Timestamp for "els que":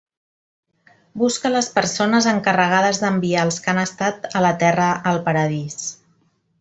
3.49-3.71